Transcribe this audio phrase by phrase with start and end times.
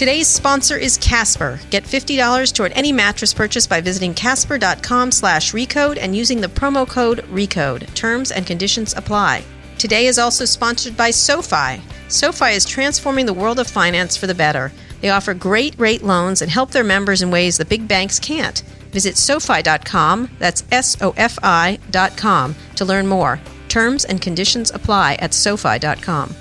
[0.00, 1.60] Today's sponsor is Casper.
[1.68, 6.88] Get $50 toward any mattress purchase by visiting casper.com slash recode and using the promo
[6.88, 7.92] code RECODE.
[7.92, 9.44] Terms and conditions apply.
[9.78, 11.82] Today is also sponsored by SoFi.
[12.08, 14.72] SoFi is transforming the world of finance for the better.
[15.02, 18.60] They offer great rate loans and help their members in ways the big banks can't.
[18.92, 23.38] Visit SoFi.com, that's S O F I.com, to learn more.
[23.68, 26.34] Terms and conditions apply at SoFi.com.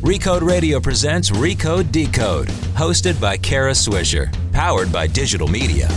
[0.00, 5.88] Recode Radio presents Recode Decode, hosted by Kara Swisher, powered by digital media.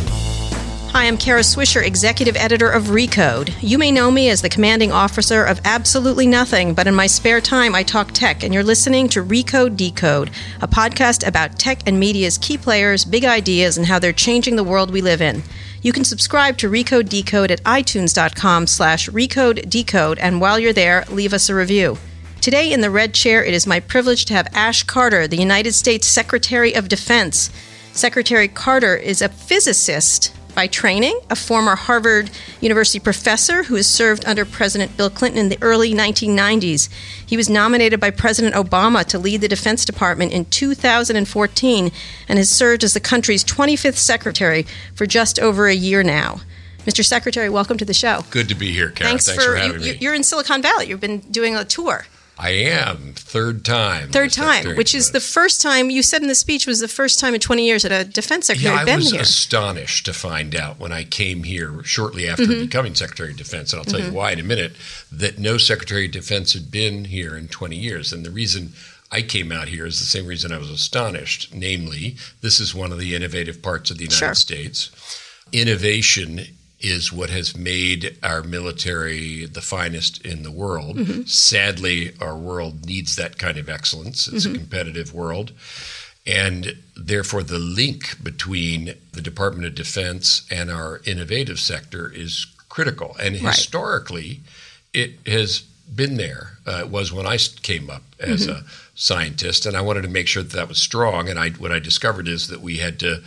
[0.91, 3.54] Hi, I'm Kara Swisher, executive editor of Recode.
[3.62, 7.40] You may know me as the commanding officer of absolutely nothing, but in my spare
[7.40, 11.98] time, I talk tech, and you're listening to Recode Decode, a podcast about tech and
[11.98, 15.44] media's key players, big ideas, and how they're changing the world we live in.
[15.82, 21.05] You can subscribe to Recode Decode at itunes.com slash recode decode, and while you're there,
[21.10, 21.98] leave us a review.
[22.44, 25.72] Today in the red chair, it is my privilege to have Ash Carter, the United
[25.72, 27.50] States Secretary of Defense.
[27.94, 34.26] Secretary Carter is a physicist by training, a former Harvard University professor who has served
[34.26, 36.90] under President Bill Clinton in the early 1990s.
[37.26, 41.91] He was nominated by President Obama to lead the Defense Department in 2014
[42.28, 46.41] and has served as the country's 25th secretary for just over a year now.
[46.80, 47.05] Mr.
[47.05, 48.26] Secretary, welcome to the show.
[48.32, 49.12] Good to be here, Kara.
[49.12, 49.98] Thanks, Thanks, for, for, having you, me.
[50.02, 50.88] You're in Silicon Valley.
[50.90, 52.05] You've been doing a tour.
[52.44, 54.10] I am third time.
[54.10, 57.18] Third time, which is the first time you said in the speech was the first
[57.20, 59.22] time in 20 years that a defense secretary Yeah, had I been was here.
[59.22, 62.66] astonished to find out when I came here shortly after Mm-hmm.
[62.66, 64.74] becoming Secretary of Defense, and I'll tell you why in a minute,
[65.12, 68.12] that no Secretary of Defense had been here in 20 years.
[68.12, 68.74] And the reason
[69.12, 71.53] I came out here is the same reason I was astonished.
[71.53, 74.35] Namely, this is one of the innovative parts of the United Sure.
[74.35, 74.91] States.
[75.53, 76.41] Innovation
[76.84, 80.97] is what has made our military the finest in the world.
[80.97, 81.22] Mm-hmm.
[81.23, 84.28] Sadly, our world needs that kind of excellence.
[84.28, 84.56] It's Mm-hmm.
[84.56, 85.53] a competitive world.
[86.28, 93.16] And therefore, the link between the Department of Defense and our innovative sector is critical.
[93.19, 93.55] And Right.
[93.55, 94.41] historically,
[94.93, 96.57] it has been there.
[96.66, 98.66] Uh, it was when I came up as Mm-hmm.
[98.66, 101.27] a scientist, and I wanted to make sure that that was strong.
[101.29, 103.22] And I, what I discovered is that we had to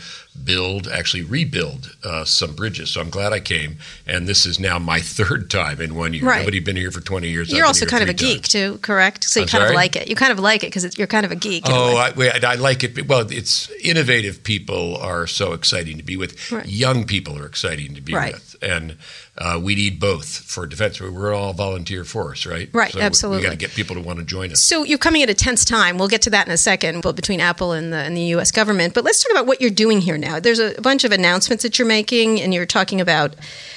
[0.44, 2.90] build, actually rebuild uh, some bridges.
[2.90, 3.76] So I'm glad I came.
[4.06, 6.24] And this is now my third time in one year.
[6.24, 6.40] Right.
[6.40, 7.52] Nobody been here for 20 years.
[7.52, 9.24] You're also kind of a three geek too, correct?
[9.24, 10.08] So you I'm kind of like it.
[10.08, 11.64] You kind of like it because you're kind of a geek.
[11.66, 11.96] Oh.
[11.96, 13.08] I, I like it.
[13.08, 16.50] Well, it's innovative people are so exciting to be with.
[16.52, 16.66] Right.
[16.66, 18.34] Young people are exciting to be Right.
[18.34, 18.96] with, and
[19.38, 21.00] uh, we need both for defense.
[21.00, 22.70] We're all volunteer force, right?
[22.72, 23.40] Right, So absolutely.
[23.40, 24.60] We got to get people to want to join us.
[24.62, 25.98] So you're coming at a tense time.
[25.98, 28.50] We'll get to that in a second, but between Apple and the and the U.S.
[28.50, 28.94] government.
[28.94, 30.25] But let's talk about what you're doing here now.
[30.40, 33.34] There's a bunch of announcements that you're making, and you're talking about.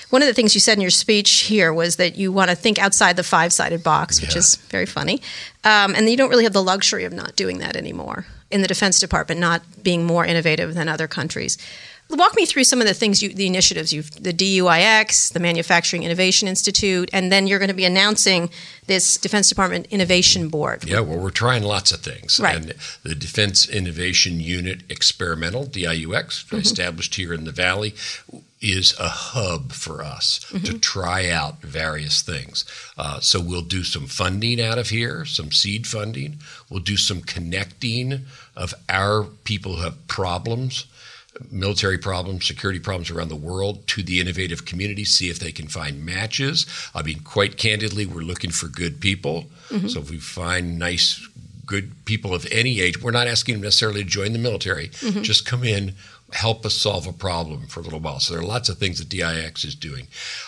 [0.09, 2.55] One of the things you said in your speech here was that you want to
[2.55, 4.39] think outside the five-sided box, which Yeah.
[4.39, 5.21] is very funny,
[5.63, 8.67] um, and you don't really have the luxury of not doing that anymore in the
[8.67, 11.57] Defense Department, not being more innovative than other countries.
[12.11, 16.01] Walk me through some of the things, you, the initiatives you've, the DUIX, the Manufacturing
[16.03, 18.49] Innovation Institute, and then you're going to be announcing
[18.87, 20.83] this Defense Department Innovation Board.
[20.85, 22.39] Yeah, well, we're trying lots of things.
[22.39, 22.55] Right.
[22.55, 26.57] And the Defense Innovation Unit Experimental, DIUX, Mm-hmm.
[26.57, 27.93] established here in the Valley,
[28.59, 30.65] is a hub for us Mm-hmm.
[30.65, 32.65] to try out various things.
[32.97, 36.39] Uh, so we'll do some funding out of here, some seed funding.
[36.71, 38.25] We'll do some connecting
[38.55, 40.87] of our people who have problems
[41.51, 45.67] military problems, security problems around the world to the innovative community, see if they can
[45.67, 46.65] find matches.
[46.93, 49.45] I mean, quite candidly, we're looking for good people.
[49.69, 49.87] Mm-hmm.
[49.87, 51.25] So if we find nice,
[51.65, 54.89] good people of any age, we're not asking them necessarily to join the military.
[54.89, 55.21] Mm-hmm.
[55.21, 55.93] Just come in,
[56.33, 58.19] help us solve a problem for a little while.
[58.19, 60.07] So there are lots of things that DIX is doing.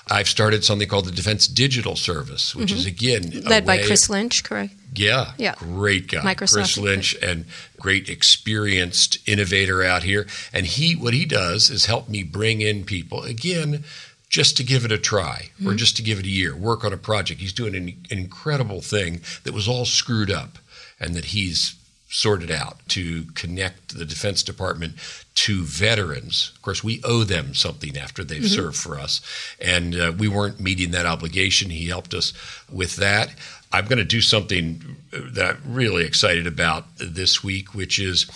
[0.09, 4.43] I've started something called the Defense Digital Service, which is again Led by Chris Lynch,
[4.43, 4.73] correct?
[4.95, 5.55] yeah, Yeah.
[5.57, 6.53] great guy, Microsoft.
[6.53, 7.45] Chris Lynch, and
[7.79, 10.27] great experienced innovator out here.
[10.53, 13.83] And he, what he does is help me bring in people again,
[14.29, 15.67] just to give it a try, Mm-hmm.
[15.69, 17.41] or just to give it a year, work on a project.
[17.41, 20.57] He's doing an, an incredible thing that was all screwed up,
[20.99, 21.75] and that he's
[22.13, 24.93] sorted out to connect the Defense Department
[25.33, 26.51] to veterans.
[26.55, 28.53] Of course, we owe them something after they've Mm-hmm.
[28.53, 29.21] served for us,
[29.61, 31.69] and uh, we weren't meeting that obligation.
[31.69, 32.33] He helped us
[32.69, 33.33] with that.
[33.71, 38.27] I'm going to do something that I'm really excited about this week, which is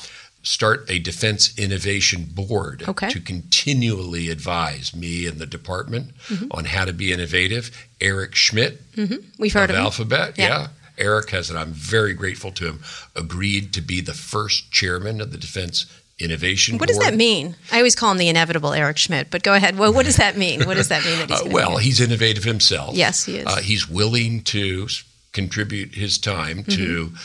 [0.42, 3.10] start a defense innovation board Okay.
[3.10, 6.48] to continually advise me and the department Mm-hmm.
[6.52, 7.72] on how to be innovative.
[8.00, 8.82] Eric Schmidt
[9.40, 9.82] We've heard of of.
[9.82, 10.48] Alphabet, Yeah.
[10.48, 10.68] yeah.
[10.98, 12.80] Eric has, and I'm very grateful to him,
[13.16, 15.86] agreed to be the first chairman of the Defense
[16.20, 17.00] Innovation What Board.
[17.00, 17.56] does that mean?
[17.72, 19.78] I always call him the inevitable Eric Schmidt, but go ahead.
[19.78, 20.64] Well, what does that mean?
[20.66, 22.96] What does that mean that he's Uh, well, he's innovative himself.
[22.96, 23.46] Yes, he is.
[23.46, 24.88] Uh, he's willing to
[25.34, 27.16] contribute his time to Mm-hmm.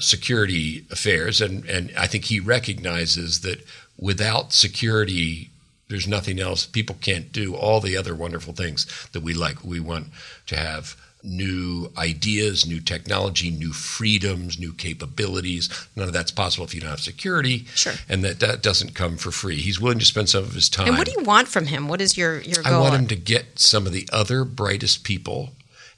[0.00, 3.64] security affairs, and, and I think he recognizes that
[3.96, 5.50] without security,
[5.88, 6.66] there's nothing else.
[6.66, 9.62] People can't do all the other wonderful things that we like.
[9.64, 10.08] We want
[10.46, 15.68] to have new ideas, new technology, new freedoms, new capabilities.
[15.94, 17.64] None of that's possible if you don't have security.
[17.74, 17.94] Sure.
[18.08, 19.56] And that, that doesn't come for free.
[19.56, 20.88] He's willing to spend some of his time.
[20.88, 21.88] And what do you want from him?
[21.88, 22.74] What is your, your goal?
[22.74, 25.50] I want him to get some of the other brightest people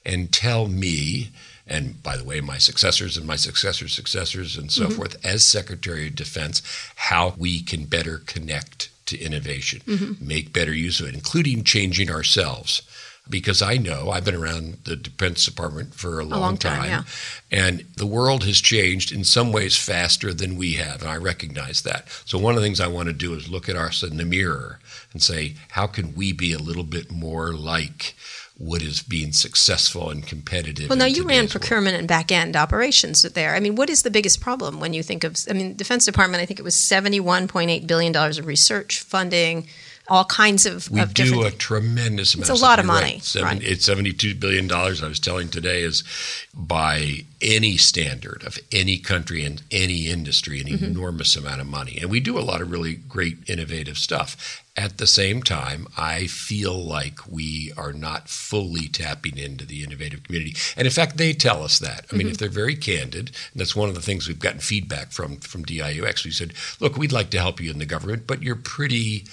[0.04, 1.30] and tell me,
[1.66, 4.94] and by the way, my successors and my successors' successors and so mm-hmm.
[4.94, 6.60] forth, as Secretary of Defense,
[6.96, 10.26] how we can better connect to innovation, mm-hmm.
[10.26, 12.82] make better use of it, including changing ourselves
[13.28, 16.82] because I know I've been around the Defense Department for a long, a long time,
[16.82, 17.02] time yeah.
[17.50, 21.82] and the world has changed in some ways faster than we have, and I recognize
[21.82, 22.08] that.
[22.26, 24.24] So one of the things I want to do is look at us in the
[24.24, 24.78] mirror
[25.12, 28.14] and say, how can we be a little bit more like
[28.56, 30.88] what is being successful and competitive.
[30.88, 31.50] Well, now you ran world.
[31.50, 33.54] procurement and back end operations there.
[33.54, 35.36] I mean, what is the biggest problem when you think of?
[35.50, 36.40] I mean, Defense Department.
[36.40, 39.66] I think it was seventy-one point eight billion dollars of research funding
[40.08, 40.90] all kinds of.
[40.90, 42.50] We of do a tremendous amount.
[42.50, 43.14] It's a lot of money.
[43.14, 43.22] Right.
[43.22, 43.62] Seven, right.
[43.62, 45.02] It's seventy-two billion dollars.
[45.02, 46.04] I was telling today is
[46.52, 50.84] by any standard of any country and any industry an mm-hmm.
[50.84, 54.62] enormous amount of money, and we do a lot of really great innovative stuff.
[54.76, 60.24] At the same time, I feel like we are not fully tapping into the innovative
[60.24, 60.56] community.
[60.76, 62.06] And in fact, they tell us that.
[62.10, 62.32] I mean, mm-hmm.
[62.32, 65.64] if they're very candid, and that's one of the things we've gotten feedback from from
[65.64, 66.24] DIUX.
[66.24, 69.26] We said, look, we'd like to help you in the government, but you're pretty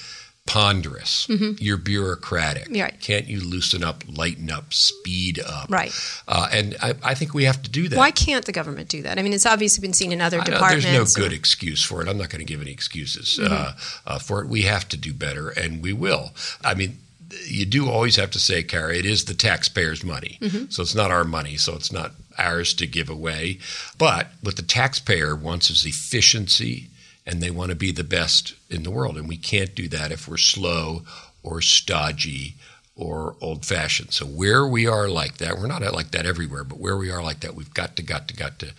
[0.52, 1.28] ponderous.
[1.28, 1.64] Mm-hmm.
[1.64, 2.68] You're bureaucratic.
[2.70, 3.00] Right.
[3.00, 5.70] Can't you loosen up, lighten up, speed up?
[5.70, 5.94] Right.
[6.28, 7.98] Uh, and I, I, think we have to do that.
[7.98, 9.18] Why can't the government do that?
[9.18, 10.86] I mean, it's obviously been seen in other departments.
[10.86, 12.10] there's no good excuse for it.
[12.10, 13.54] I'm not going to give any excuses mm-hmm.
[13.54, 13.74] uh,
[14.06, 14.50] uh, for it.
[14.50, 16.32] We have to do better, and we will.
[16.64, 16.98] I mean,
[17.46, 20.38] you do always have to say, Kara, it is the taxpayers' money.
[20.42, 20.66] Mm-hmm.
[20.70, 23.60] So it's not our money, so it's not ours to give away.
[23.98, 26.90] But what the taxpayer wants is efficiency
[27.26, 29.18] and they want to be the best in the world.
[29.18, 31.04] And we can't do that if we're slow
[31.44, 32.56] or stodgy
[32.96, 34.12] or old fashioned.
[34.12, 37.24] So where we are like that, we're not like that everywhere, but where we are
[37.24, 38.74] like that, we've got to, got to, got to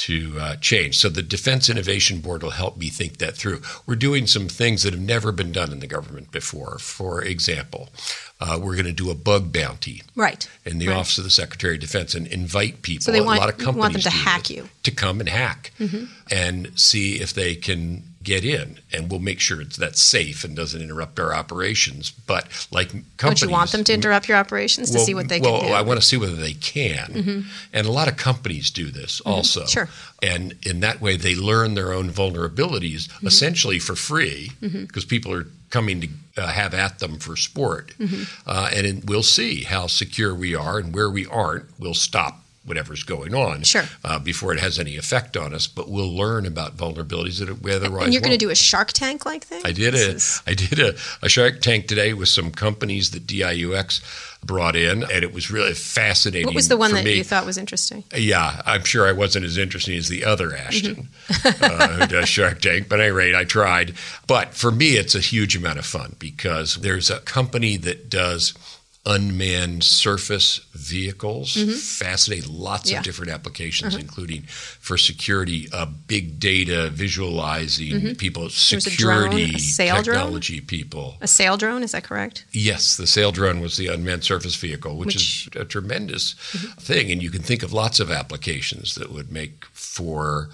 [0.00, 0.96] to uh, change.
[0.96, 3.60] So the Defense Innovation Board will help me think that through.
[3.84, 6.78] We're doing some things that have never been done in the government before.
[6.78, 7.90] For example,
[8.40, 10.96] uh, we're going to do a bug bounty right in the right.
[10.96, 13.04] Office of the Secretary of Defense and invite people.
[13.04, 15.28] So they want, a lot of companies want them to hack you to come and
[15.28, 16.04] hack mm-hmm.
[16.30, 20.54] and see if they can get in, and we'll make sure it's that's safe and
[20.56, 22.10] doesn't interrupt our operations.
[22.10, 25.28] But like companies, don't you want them to interrupt your operations to well, see what
[25.28, 25.66] they well, can do?
[25.72, 27.40] Well, I want to see whether they can, mm-hmm.
[27.72, 29.30] and a lot of companies do this mm-hmm.
[29.30, 29.66] also.
[29.66, 29.88] Sure.
[30.22, 33.26] And in that way, they learn their own vulnerabilities Mm-hmm.
[33.26, 37.92] essentially for free because people are coming to uh, have at them for sport.
[38.46, 41.66] Uh, and in, we'll see how secure we are and where we aren't.
[41.78, 43.84] We'll stop whatever's going on sure.
[44.04, 45.66] uh, before it has any effect on us.
[45.66, 48.04] But we'll learn about vulnerabilities that we otherwise.
[48.04, 49.62] And you're going to do a Shark Tank like thing.
[49.64, 50.42] I did a is...
[50.46, 54.02] I did a, a Shark Tank today with some companies that DIUX
[54.44, 56.46] brought in, and it was really fascinating.
[56.46, 57.16] What was the one that me.
[57.16, 58.04] you thought was interesting?
[58.14, 61.64] Yeah, I'm sure I wasn't as interesting as the other Ashton mm-hmm.
[61.64, 63.94] uh, who does Shark Tank, but at any rate, I tried.
[64.26, 68.54] But for me, it's a huge amount of fun because there's a company that does
[69.06, 71.54] unmanned surface vehicles.
[71.54, 71.70] Mm-hmm.
[71.70, 72.98] Fascinating, lots yeah.
[72.98, 74.02] of different applications, uh-huh.
[74.02, 78.12] including for security, uh, big data, visualizing mm-hmm.
[78.14, 80.66] people, drone, security, a technology drone?
[80.66, 81.16] people.
[81.20, 82.44] A sail drone, is that correct?
[82.52, 85.16] Yes, the sail drone was the unmanned surface vehicle, which, which...
[85.16, 86.78] is a tremendous mm-hmm.
[86.80, 87.10] thing.
[87.10, 90.50] And you can think of lots of applications that would make for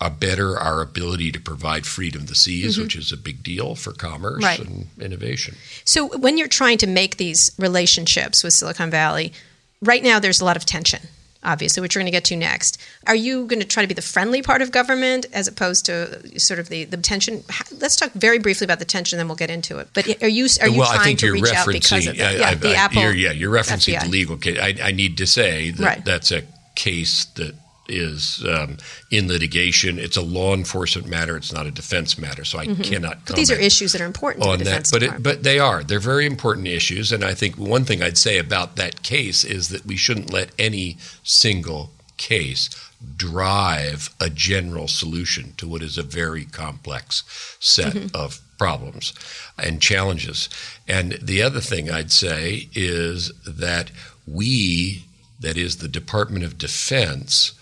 [0.00, 2.82] a better our ability to provide freedom of the seas, mm-hmm.
[2.82, 4.58] which is a big deal for commerce right.
[4.58, 5.54] and innovation.
[5.84, 9.32] So, when you're trying to make these relationships with Silicon Valley,
[9.80, 11.00] right now there's a lot of tension,
[11.44, 12.82] obviously, which we're going to get to next.
[13.06, 16.40] Are you going to try to be the friendly part of government as opposed to
[16.40, 17.44] sort of the, the tension?
[17.78, 19.88] Let's talk very briefly about the tension, then we'll get into it.
[19.94, 22.38] But are you are you well, trying to reach out because of that?
[22.38, 23.02] Yeah, I, the I, Apple.
[23.02, 24.02] You're, yeah, you're referencing FBI.
[24.02, 24.58] the legal case.
[24.58, 26.04] I, I need to say that right.
[26.04, 26.42] that's a
[26.74, 27.54] case that
[27.88, 28.78] is um,
[29.10, 29.98] in litigation.
[29.98, 31.36] It's a law enforcement matter.
[31.36, 32.82] It's not a defense matter, so I mm-hmm.
[32.82, 33.18] cannot.
[33.26, 35.00] But these are issues that are important on to the defense that.
[35.00, 35.82] But it, but they are.
[35.82, 39.68] They're very important issues, and I think one thing I'd say about that case is
[39.68, 42.70] that we shouldn't let any single case
[43.16, 47.22] drive a general solution to what is a very complex
[47.60, 48.16] set Mm-hmm.
[48.16, 49.12] of problems
[49.58, 50.48] and challenges.
[50.88, 53.90] And the other thing I'd say is that
[54.26, 55.04] we,
[55.40, 57.52] that is the Department of Defense,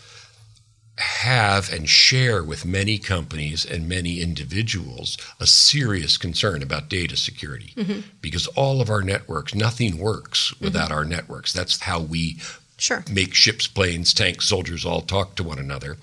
[0.99, 7.73] have and share with many companies and many individuals a serious concern about data security
[7.77, 8.01] Mm-hmm.
[8.21, 11.53] because all of our networks, nothing works without our networks.
[11.53, 12.39] That's how we
[12.77, 13.05] sure.
[13.11, 15.97] make ships, planes, tanks, soldiers all talk to one another.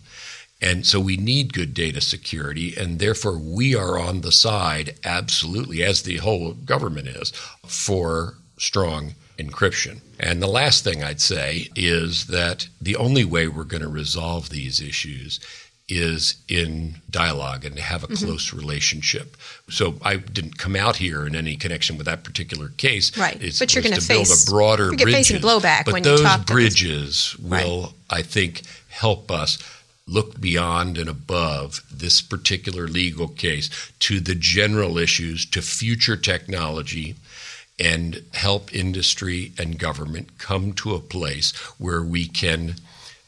[0.62, 5.84] And so we need good data security, and therefore we are on the side, absolutely,
[5.84, 7.32] as the whole government is,
[7.66, 10.02] for strong encryption.
[10.20, 14.50] And the last thing I'd say is that the only way we're going to resolve
[14.50, 15.40] these issues
[15.88, 18.26] is in dialogue and to have a mm-hmm.
[18.26, 19.36] close relationship.
[19.70, 23.18] So I didn't come out here in any connection with that particular case.
[23.18, 25.30] Right, it's, but you're going to face build a broader you're bridges.
[25.30, 27.94] facing blowback but when those you talk bridges will, right.
[28.10, 29.58] I think, help us
[30.06, 33.70] look beyond and above this particular legal case
[34.00, 37.16] to the general issues, to future technology,
[37.80, 42.76] and help industry and government come to a place where we can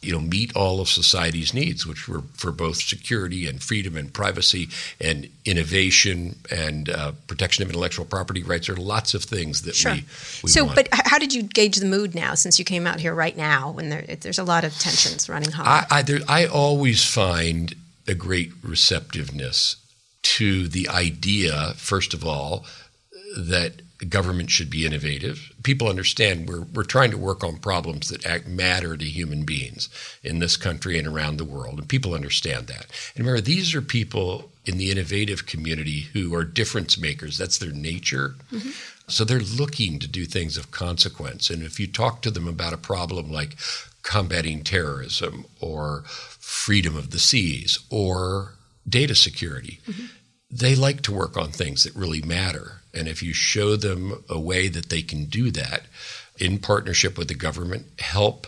[0.02, 4.12] you know, meet all of society's needs, which were for both security and freedom and
[4.12, 4.68] privacy
[5.00, 8.66] and innovation and uh, protection of intellectual property rights.
[8.66, 9.94] There are lots of things that sure.
[9.94, 10.06] we,
[10.44, 10.76] we so, want.
[10.76, 13.70] but how did you gauge the mood now since you came out here right now
[13.72, 15.86] when there, there's a lot of tensions running high?
[15.92, 17.76] I, I, there, I always find
[18.08, 19.76] a great receptiveness
[20.24, 22.66] to the idea, first of all,
[23.38, 25.52] that government should be innovative.
[25.64, 29.90] People understand we're, we're trying to work on problems that act, matter to human beings
[30.24, 32.88] in this country and around the world, and people understand that.
[33.16, 37.38] And remember, these are people in the innovative community who are difference makers.
[37.38, 38.36] That's their nature.
[38.52, 38.70] Mm-hmm.
[39.08, 41.50] So they're looking to do things of consequence.
[41.50, 43.58] And if you talk to them about a problem like
[44.04, 48.54] combating terrorism or freedom of the seas or
[48.88, 50.06] data security, mm-hmm.
[50.52, 52.82] They like to work on things that really matter.
[52.94, 55.84] And if you show them a way that they can do that
[56.38, 58.48] in partnership with the government, help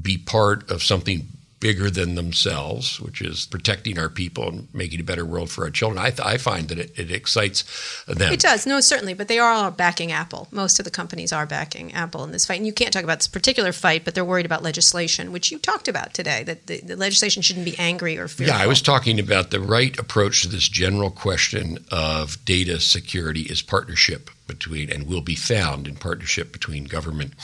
[0.00, 1.26] be part of something
[1.58, 5.70] bigger than themselves, which is protecting our people and making a better world for our
[5.70, 5.98] children.
[5.98, 8.32] I, th- I find that it, it, excites them.
[8.32, 10.48] It does, no, certainly, but they are all backing Apple.
[10.50, 12.58] Most of the companies are backing Apple in this fight.
[12.58, 15.58] And you can't talk about this particular fight, but they're worried about legislation, which you
[15.58, 18.54] talked about today, that the, the legislation shouldn't be angry or fearful.
[18.54, 23.42] Yeah, I was talking about the right approach to this general question of data security
[23.42, 27.34] is partnership between, and will be found in partnership between government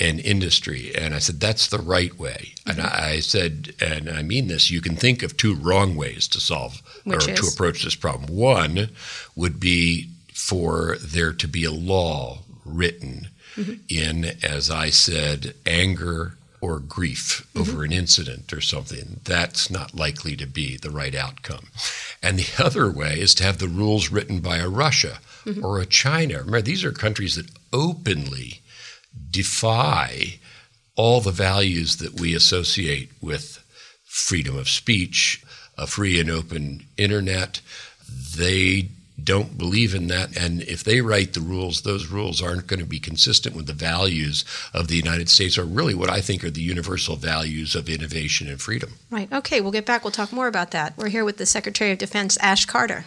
[0.00, 0.92] and industry.
[0.94, 2.54] And I said, that's the right way.
[2.66, 2.70] Mm-hmm.
[2.70, 6.40] And I said, and I mean this, you can think of two wrong ways to
[6.40, 7.40] solve Which or is?
[7.40, 8.34] to approach this problem.
[8.34, 8.90] One
[9.36, 13.74] would be for there to be a law written mm-hmm.
[13.88, 17.60] in, as I said, anger or grief mm-hmm.
[17.60, 19.20] over an incident or something.
[19.24, 21.68] That's not likely to be the right outcome.
[22.22, 25.64] And the other way is to have the rules written by a Russia mm-hmm.
[25.64, 26.38] or a China.
[26.38, 28.60] Remember, these are countries that openly
[29.30, 30.38] defy
[30.96, 33.64] all the values that we associate with
[34.04, 35.42] freedom of speech,
[35.76, 37.60] a free and open internet.
[38.36, 38.88] They
[39.22, 40.36] don't believe in that.
[40.36, 43.72] And if they write the rules, those rules aren't going to be consistent with the
[43.72, 47.88] values of the United States, or really what I think are the universal values of
[47.88, 48.94] innovation and freedom.
[49.10, 49.32] Right.
[49.32, 50.04] Okay, we'll get back.
[50.04, 50.96] We'll talk more about that.
[50.96, 53.04] We're here with the Secretary of Defense, Ash Carter.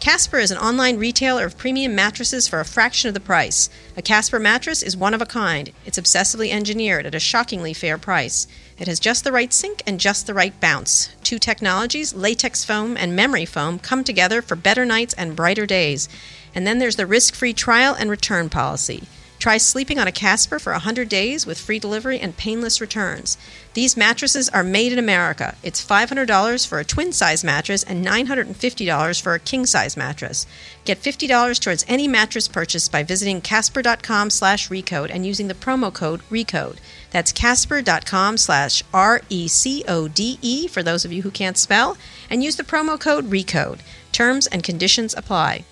[0.00, 3.68] Casper is an online retailer of premium mattresses for a fraction of the price.
[3.96, 5.72] A Casper mattress is one of a kind.
[5.84, 8.46] It's obsessively engineered at a shockingly fair price.
[8.78, 11.10] It has just the right sink and just the right bounce.
[11.24, 16.08] Two technologies, latex foam and memory foam, come together for better nights and brighter days.
[16.54, 19.04] And then there's the risk free trial and return policy.
[19.46, 23.38] Try sleeping on a Casper for 100 days with free delivery and painless returns.
[23.74, 25.54] These mattresses are made in America.
[25.62, 30.48] It's $500 for a twin size mattress and $950 for a king size mattress.
[30.84, 35.94] Get $50 towards any mattress purchase by visiting casper.com slash recode and using the promo
[35.94, 36.78] code RECODE.
[37.12, 41.56] That's casper.com slash R E C O D E for those of you who can't
[41.56, 41.96] spell,
[42.28, 43.78] and use the promo code RECODE.
[44.10, 45.64] Terms and conditions apply.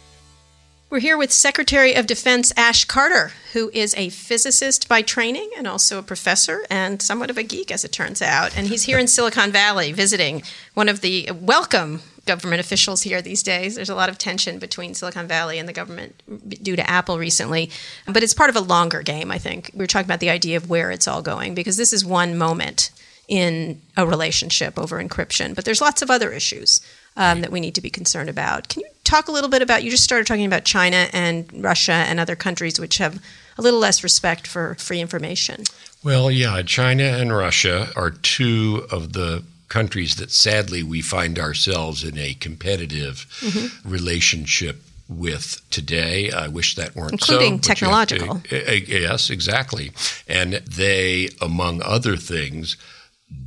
[0.94, 5.66] We're here with Secretary of Defense Ash Carter, who is a physicist by training and
[5.66, 8.56] also a professor and somewhat of a geek, as it turns out.
[8.56, 13.42] And he's here in Silicon Valley visiting one of the welcome government officials here these
[13.42, 13.74] days.
[13.74, 16.14] There's a lot of tension between Silicon Valley and the government
[16.62, 17.72] due to Apple recently,
[18.06, 19.72] but it's part of a longer game, I think.
[19.74, 22.38] We are talking about the idea of where it's all going because this is one
[22.38, 22.92] moment
[23.26, 26.80] in a relationship over encryption, but there's lots of other issues
[27.16, 28.68] um, that we need to be concerned about.
[28.68, 29.84] Can you talk a little bit about?
[29.84, 33.22] You just started talking about China and Russia and other countries which have
[33.56, 35.64] a little less respect for free information.
[36.02, 42.04] Well, yeah, China and Russia are two of the countries that sadly we find ourselves
[42.04, 43.88] in a competitive mm-hmm.
[43.88, 46.30] relationship with today.
[46.30, 48.40] I wish that weren't including so, technological.
[48.40, 49.92] To, yes, exactly.
[50.26, 52.76] And they, among other things,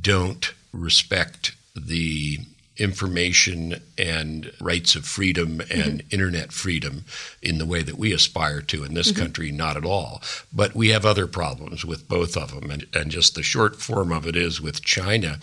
[0.00, 2.38] don't respect the
[2.78, 6.14] information and rights of freedom and mm-hmm.
[6.14, 7.04] internet freedom
[7.42, 9.20] in the way that we aspire to in this mm-hmm.
[9.20, 10.22] country, not at all.
[10.52, 12.70] But we have other problems with both of them.
[12.70, 15.38] And, and just the short form of it is with China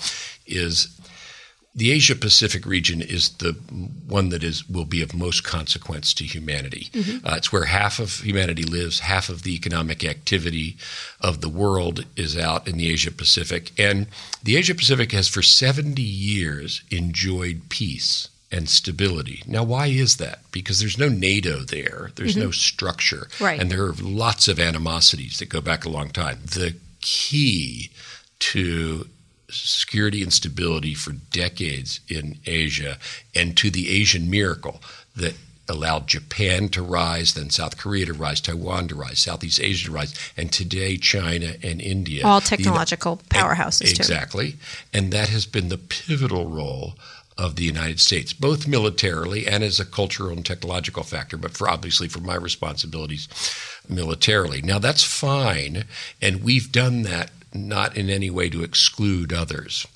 [0.45, 0.94] is
[1.75, 3.51] the Asia Pacific region is the
[4.07, 6.89] one that is will be of most consequence to humanity.
[6.93, 7.27] Mm-hmm.
[7.27, 10.77] Uh, it's where half of humanity lives, half of the economic activity
[11.19, 14.07] of the world is out in the Asia Pacific, and
[14.41, 19.43] the Asia Pacific has for 70 years enjoyed peace and stability.
[19.45, 20.39] Now, why is that?
[20.51, 22.45] Because there's no NATO there, there's mm-hmm.
[22.45, 23.59] no structure, right.
[23.59, 26.39] and there are lots of animosities that go back a long time.
[26.45, 27.91] The key
[28.39, 29.07] to
[29.49, 32.97] security and stability for decades in Asia
[33.35, 34.81] and to the Asian miracle
[35.15, 35.35] that
[35.67, 39.91] allowed Japan to rise, then South Korea to rise, Taiwan to rise, Southeast Asia to
[39.91, 42.25] rise, and today China and India.
[42.25, 44.01] All technological the, powerhouses, too.
[44.01, 44.55] Exactly.
[44.93, 46.95] And that has been the pivotal role
[47.37, 51.69] of the United States, both militarily and as a cultural and technological factor, but for
[51.69, 53.27] obviously for my responsibilities
[53.89, 54.61] militarily.
[54.61, 55.83] Now that's fine,
[56.21, 59.87] and we've done that not in any way to exclude others.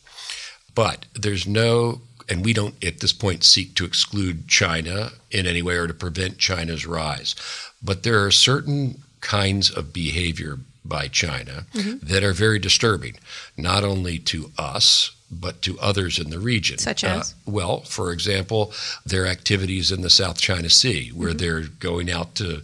[0.74, 5.62] But there's no, and we don't at this point seek to exclude China in any
[5.62, 7.36] way or to prevent China's rise.
[7.84, 12.06] But there are certain kinds of behavior by China mm-hmm.
[12.06, 13.18] that are very disturbing,
[13.58, 16.78] not only to us, but to others in the region.
[16.78, 17.34] Such as?
[17.34, 18.74] Uh, well, for example,
[19.06, 21.38] their activities in the South China Sea, where mm-hmm.
[21.38, 22.64] they're going out to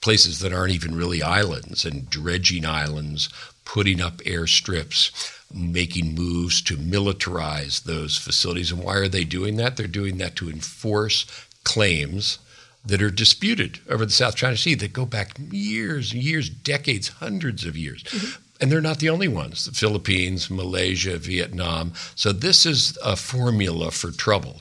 [0.00, 3.28] places that aren't even really islands and dredging islands,
[3.64, 5.10] putting up airstrips,
[5.52, 8.72] making moves to militarize those facilities.
[8.72, 9.76] And why are they doing that?
[9.76, 11.26] They're doing that to enforce
[11.64, 12.38] claims
[12.84, 17.64] that are disputed over the South China Sea that go back years, years, decades, hundreds
[17.64, 18.02] of years.
[18.04, 18.42] Mm-hmm.
[18.60, 21.92] And they're not the only ones the Philippines, Malaysia, Vietnam.
[22.14, 24.60] So, this is a formula for trouble.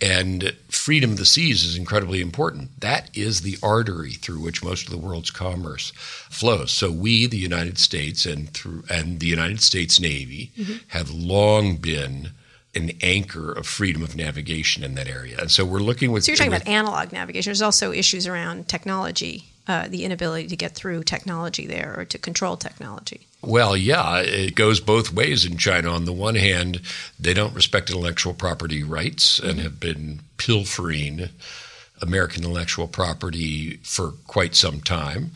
[0.00, 2.80] And freedom of the seas is incredibly important.
[2.80, 6.72] That is the artery through which most of the world's commerce flows.
[6.72, 10.74] So we, the United States, and through and the United States Navy, mm-hmm.
[10.88, 12.30] have long been
[12.74, 15.38] an anchor of freedom of navigation in that area.
[15.38, 16.24] And so we're looking with.
[16.24, 17.50] So you're talking with, about analog navigation.
[17.50, 22.18] There's also issues around technology, uh, the inability to get through technology there or to
[22.18, 23.28] control technology.
[23.46, 25.90] Well, yeah, it goes both ways in China.
[25.90, 26.80] On the one hand,
[27.18, 31.28] they don't respect intellectual property rights and have been pilfering
[32.00, 35.32] American intellectual property for quite some time.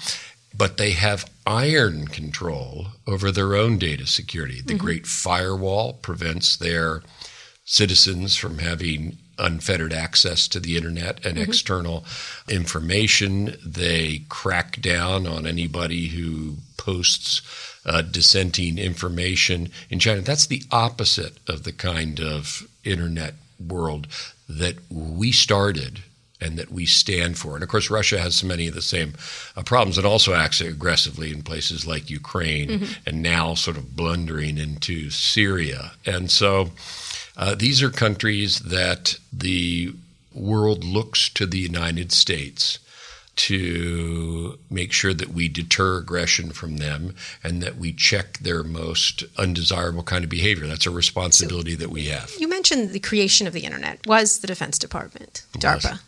[0.56, 4.60] But they have iron control over their own data security.
[4.60, 4.84] The mm-hmm.
[4.84, 7.02] Great Firewall prevents their
[7.64, 11.48] citizens from having unfettered access to the internet and mm-hmm.
[11.50, 12.04] external
[12.48, 13.56] information.
[13.64, 17.42] They crack down on anybody who posts
[17.86, 20.20] uh, dissenting information in China.
[20.20, 24.06] That's the opposite of the kind of internet world
[24.48, 26.00] that we started
[26.40, 27.54] and that we stand for.
[27.54, 29.14] And of course, Russia has so many of the same
[29.56, 32.92] uh, problems and also acts aggressively in places like Ukraine mm-hmm.
[33.06, 35.92] and now sort of blundering into Syria.
[36.06, 36.70] And so
[37.38, 39.94] uh, these are countries that the
[40.34, 42.78] world looks to the United States
[43.36, 49.22] to make sure that we deter aggression from them and that we check their most
[49.36, 50.66] undesirable kind of behavior.
[50.66, 52.32] That's a responsibility so, that we have.
[52.36, 56.00] You mentioned the creation of the internet was the Defense Department, DARPA.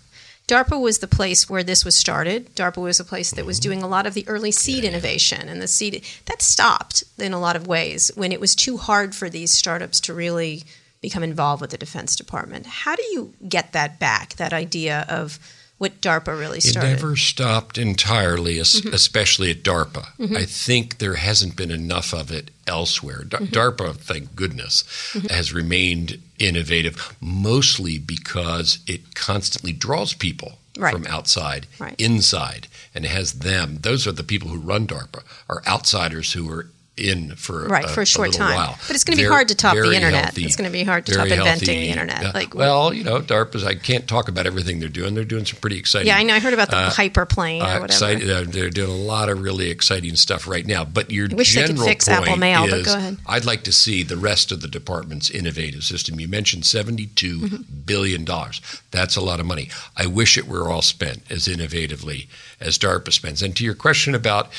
[0.48, 2.52] DARPA was the place where this was started.
[2.56, 3.68] DARPA was a place that was mm-hmm.
[3.68, 7.32] doing a lot of the early seed yeah, innovation, and the seed that stopped in
[7.32, 10.64] a lot of ways when it was too hard for these startups to really
[11.00, 12.66] become involved with the Defense Department.
[12.66, 14.34] How do you get that back?
[14.36, 15.38] That idea of
[15.78, 16.88] what DARPA really started.
[16.88, 18.92] It never stopped entirely, mm-hmm.
[18.92, 20.04] especially at DARPA.
[20.18, 20.36] Mm-hmm.
[20.36, 23.24] I think there hasn't been enough of it elsewhere.
[23.24, 23.46] D- mm-hmm.
[23.46, 24.82] DARPA, thank goodness,
[25.14, 25.28] mm-hmm.
[25.28, 30.92] has remained innovative, mostly because it constantly draws people right.
[30.92, 31.98] from outside right.
[31.98, 33.78] inside and has them.
[33.80, 36.66] Those are the people who run DARPA, are outsiders who are
[37.00, 38.56] in for right a, for a short a time.
[38.56, 38.78] While.
[38.86, 40.24] But it's going to be hard to top the internet.
[40.24, 42.24] Healthy, it's going to be hard to top inventing the internet.
[42.24, 43.64] Uh, like well, you know, DARPA's.
[43.64, 45.14] I can't talk about everything they're doing.
[45.14, 46.08] They're doing some pretty exciting.
[46.08, 46.34] Yeah, I know.
[46.34, 48.04] I heard about the uh, hyperplane or whatever.
[48.04, 50.84] uh, they're doing a lot of really exciting stuff right now.
[50.84, 52.64] But your I wish general they could fix Apple Mail.
[52.64, 53.18] Is, but go ahead.
[53.26, 56.20] I'd like to see the rest of the department's innovative system.
[56.20, 57.62] You mentioned seventy-two mm-hmm.
[57.84, 58.60] billion dollars.
[58.90, 59.70] That's a lot of money.
[59.96, 62.28] I wish it were all spent as innovatively
[62.60, 63.42] as DARPA spends.
[63.42, 64.50] And to your question about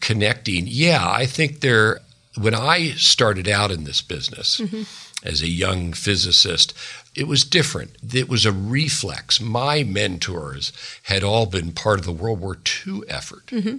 [0.00, 2.00] connecting, yeah, I think there
[2.38, 4.82] when I started out in this business mm-hmm.
[5.26, 6.74] as a young physicist,
[7.14, 7.96] it was different.
[8.14, 9.40] It was a reflex.
[9.40, 10.72] My mentors
[11.04, 13.46] had all been part of the World War II effort.
[13.46, 13.78] Mm-hmm.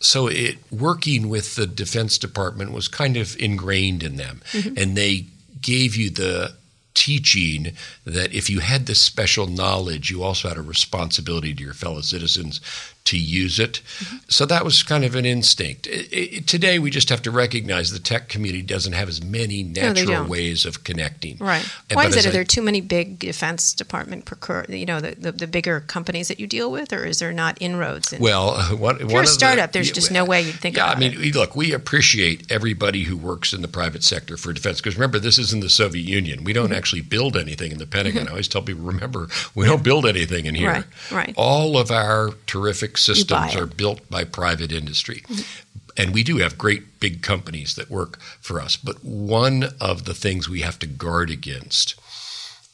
[0.00, 4.74] So it working with the Defense Department was kind of ingrained in them, mm-hmm.
[4.76, 5.26] and they
[5.60, 6.54] gave you the
[6.94, 7.72] teaching
[8.04, 12.00] that if you had this special knowledge, you also had a responsibility to your fellow
[12.00, 12.60] citizens
[13.08, 13.80] to use it.
[13.98, 14.16] Mm-hmm.
[14.28, 15.86] So that was kind of an instinct.
[15.86, 19.62] It, it, today, we just have to recognize the tech community doesn't have as many
[19.62, 21.38] natural no, ways of connecting.
[21.38, 21.66] Right.
[21.92, 22.26] Why is it?
[22.26, 26.28] Are there too many big Defense Department, procure, you know, the, the, the, bigger companies
[26.28, 28.12] that you deal with, or is there not inroads?
[28.12, 30.88] In, well, one, if you're a startup, the, there's just no way you'd think about
[30.88, 31.34] yeah, I mean, it.
[31.34, 35.38] look, we appreciate everybody who works in the private sector for defense because remember, this
[35.38, 36.44] isn't the Soviet Union.
[36.44, 36.74] We don't mm-hmm.
[36.74, 38.22] actually build anything in the Pentagon.
[38.22, 38.28] Mm-hmm.
[38.28, 40.68] I always tell people, remember, we don't build anything in here.
[40.68, 40.84] Right.
[41.10, 41.34] Right.
[41.36, 45.22] All of our terrific systems are built by private industry.
[45.28, 46.00] Mm-hmm.
[46.00, 48.76] And we do have great big companies that work for us.
[48.76, 51.98] But one of the things we have to guard against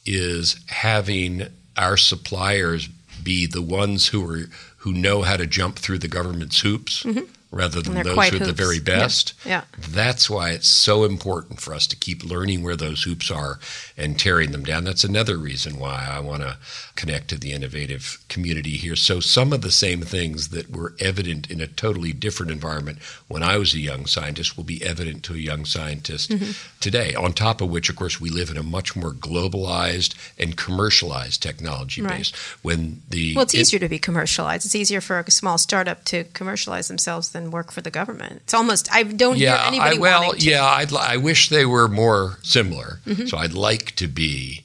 [0.05, 5.97] is having our suppliers be the ones who are who know how to jump through
[5.97, 7.03] the government's hoops.
[7.03, 7.25] Mm-hmm
[7.55, 9.33] rather than those who are the very best.
[9.45, 9.51] Yeah.
[9.51, 9.85] yeah.
[9.89, 13.59] That's why it's so important for us to keep learning where those hoops are
[13.97, 14.83] and tearing them down.
[14.83, 16.57] That's another reason why I want to
[16.95, 18.95] connect to the innovative community here.
[18.95, 23.43] So some of the same things that were evident in a totally different environment when
[23.43, 26.51] I was a young scientist will be evident to a young scientist mm-hmm.
[26.79, 27.13] today.
[27.13, 31.43] On top of which, of course, we live in a much more globalized and commercialized
[31.43, 32.17] technology right.
[32.17, 32.31] base.
[32.61, 34.65] When the well, it's easier to be commercialized.
[34.65, 38.41] It's easier for a small startup to commercialize themselves than work for the government.
[38.43, 39.97] It's almost I don't yeah, hear anybody.
[39.97, 42.99] I, well, yeah, I'd, I wish they were more similar.
[43.05, 43.25] Mm-hmm.
[43.25, 44.63] So I'd like to be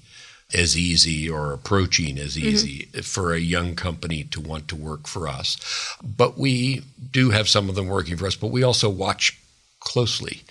[0.55, 2.49] as easy or approaching as mm-hmm.
[2.49, 3.01] easy mm-hmm.
[3.01, 5.97] for a young company to want to work for us.
[6.03, 9.39] But we do have some of them working for us, but we also watch
[9.81, 10.43] closely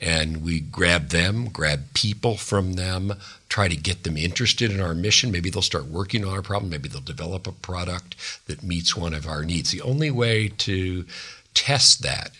[0.00, 3.14] and we grab them, grab people from them,
[3.48, 5.30] try to get them interested in our mission.
[5.30, 6.70] Maybe they'll start working on our problem.
[6.70, 8.14] Maybe they'll develop a product
[8.46, 9.70] that meets one of our needs.
[9.70, 11.06] The only way to
[11.54, 12.32] test that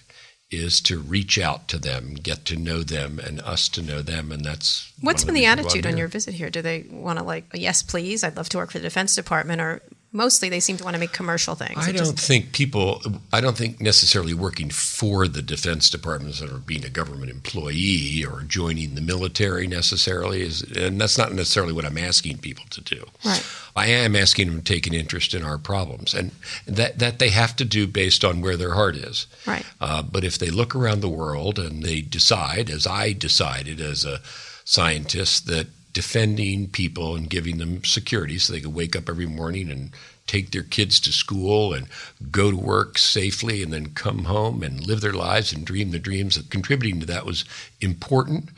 [0.50, 4.30] is to reach out to them, get to know them, and us to know them,
[4.30, 6.50] and that's what's been the, the attitude on your visit here.
[6.50, 9.60] Do they want to like, yes, please, I'd love to work for the Defense Department,
[9.60, 9.82] or
[10.16, 11.76] mostly they seem to want to make commercial things.
[11.76, 13.02] I don't think people,
[13.32, 18.42] I don't think necessarily working for the Defense Department or being a government employee or
[18.42, 23.04] joining the military necessarily is, and that's not necessarily what I'm asking people to do.
[23.24, 23.44] Right.
[23.76, 26.32] I am asking them to take an interest in our problems, and
[26.66, 29.26] that that they have to do based on where their heart is.
[29.46, 29.66] Right.
[29.80, 34.04] Uh, but if they look around the world and they decide, as I decided as
[34.06, 34.22] a
[34.64, 39.70] scientist, that defending people and giving them security so they could wake up every morning
[39.70, 39.92] and
[40.26, 41.86] take their kids to school and
[42.30, 45.98] go to work safely and then come home and live their lives and dream the
[45.98, 46.36] dreams.
[46.36, 47.46] That contributing to that was
[47.80, 48.50] important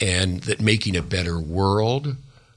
[0.00, 2.16] and that making a better world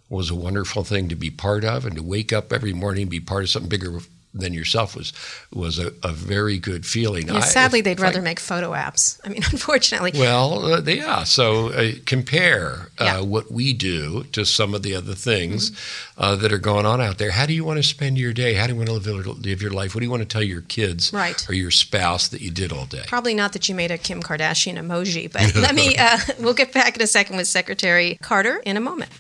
[0.10, 3.12] was a wonderful thing to be part of and to wake up every morning and
[3.12, 4.00] be part of something bigger
[4.34, 5.14] than yourself was
[5.54, 7.28] was a, a very good feeling.
[7.28, 9.20] Yeah, sadly, they'd rather I, make photo apps.
[9.24, 10.12] I mean, unfortunately.
[10.16, 11.24] Well, uh, yeah.
[11.24, 13.22] So uh, compare uh, yeah.
[13.22, 16.22] what we do to some of the other things mm-hmm.
[16.22, 17.32] uh, that are going on out there.
[17.32, 18.56] How do you want to spend your day?
[18.56, 19.94] How do you want to live, live your life?
[19.94, 21.48] What do you want to tell your kids right.
[21.50, 23.04] or your spouse that you did all day?
[23.08, 25.96] Probably not that you made a Kim Kardashian emoji, but let me.
[25.98, 29.12] Uh, we'll get back in a second with Secretary Carter in a moment.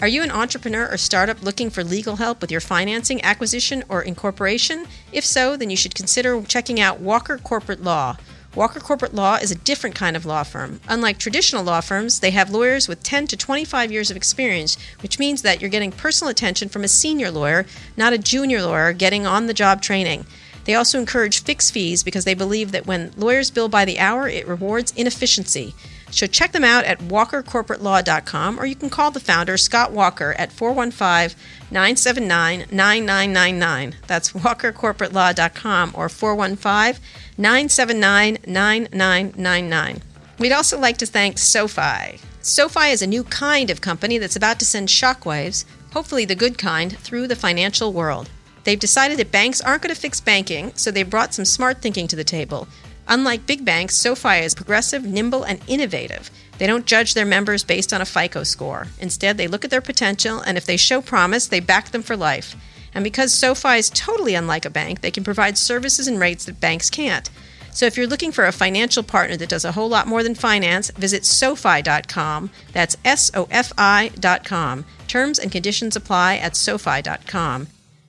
[0.00, 4.02] Are you an entrepreneur or startup looking for legal help with your financing, acquisition, or
[4.02, 4.86] incorporation?
[5.12, 8.16] If so, then you should consider checking out Walker Corporate Law.
[8.54, 10.80] Walker Corporate Law is a different kind of law firm.
[10.88, 15.18] Unlike traditional law firms, they have lawyers with 10 to 25 years of experience, which
[15.18, 19.26] means that you're getting personal attention from a senior lawyer, not a junior lawyer getting
[19.26, 20.24] on the job training.
[20.66, 24.28] They also encourage fixed fees because they believe that when lawyers bill by the hour,
[24.28, 25.74] it rewards inefficiency.
[26.14, 30.52] So check them out at walkercorporatelaw.com or you can call the founder, Scott Walker, at
[30.52, 31.36] 415
[31.72, 33.96] 979 9999.
[34.06, 37.02] That's walkercorporatelaw.com or 415
[37.36, 40.02] 979 9999.
[40.38, 42.20] We'd also like to thank SoFi.
[42.42, 46.58] SoFi is a new kind of company that's about to send shockwaves, hopefully the good
[46.58, 48.30] kind, through the financial world.
[48.62, 52.06] They've decided that banks aren't going to fix banking, so they've brought some smart thinking
[52.08, 52.68] to the table.
[53.08, 56.30] Unlike big banks, SoFi is progressive, nimble, and innovative.
[56.58, 58.86] They don't judge their members based on a FICO score.
[58.98, 62.16] Instead, they look at their potential, and if they show promise, they back them for
[62.16, 62.56] life.
[62.94, 66.60] And because SoFi is totally unlike a bank, they can provide services and rates that
[66.60, 67.28] banks can't.
[67.72, 70.36] So if you're looking for a financial partner that does a whole lot more than
[70.36, 72.50] finance, visit SoFi.com.
[72.72, 74.84] That's S O F I.com.
[75.08, 77.66] Terms and conditions apply at SoFi.com.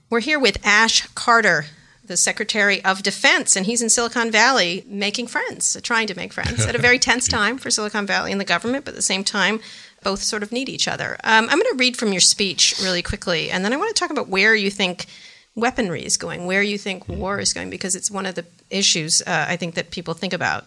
[0.07, 1.65] We're here with Ash Carter,
[2.07, 6.65] the Secretary of Defense, and he's in Silicon Valley making friends, trying to make friends
[6.65, 9.23] at a very tense time for Silicon Valley and the government, but at the same
[9.23, 9.59] time,
[10.03, 11.17] both sort of need each other.
[11.23, 13.99] Um, I'm going to read from your speech really quickly, and then I want to
[13.99, 15.07] talk about where you think
[15.55, 19.21] weaponry is going, where you think war is going, because it's one of the issues
[19.21, 20.65] uh, I think that people think about.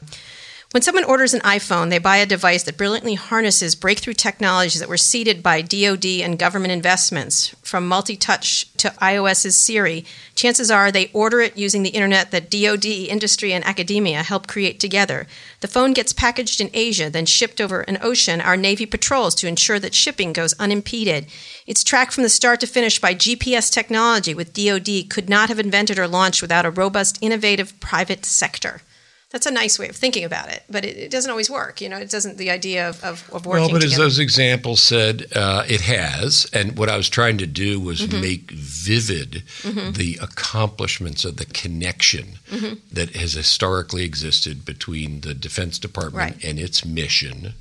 [0.73, 4.89] When someone orders an iPhone, they buy a device that brilliantly harnesses breakthrough technologies that
[4.89, 10.05] were seeded by DoD and government investments, from multi touch to iOS's Siri.
[10.35, 14.79] Chances are they order it using the internet that DoD, industry, and academia help create
[14.79, 15.27] together.
[15.61, 18.43] The phone gets packaged in Asia, then shipped over an ocean.
[18.43, 21.29] Our Navy patrols to ensure that shipping goes unimpeded.
[21.67, 25.59] It's tracked from the start to finish by GPS technology, with DoD could not have
[25.59, 28.83] invented or launched without a robust, innovative private sector
[29.31, 31.83] that's a nice way of thinking about it, but it, it, doesn't always work.
[31.83, 33.65] You know, it doesn't the idea of, of, of working.
[33.65, 33.93] Well, but together.
[33.93, 36.47] as those examples said, uh, it has.
[36.55, 38.21] And what I was trying to do was mm-hmm.
[38.21, 39.93] make vivid mm-hmm.
[39.93, 42.75] the accomplishments of the connection mm-hmm.
[42.91, 46.45] that has historically existed between the Defense Department right.
[46.45, 47.53] and its mission